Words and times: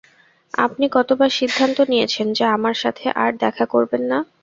আপনি 0.57 0.85
কতবার 0.91 1.29
সিদ্ধান্ত 1.39 1.77
নিয়েছেন 1.91 2.27
যে 2.37 2.45
আমার 2.55 2.75
সাথে 2.83 3.05
আর 3.15 3.31
দেখা 3.43 3.65
করবেন 3.73 4.03
না? 4.11 4.17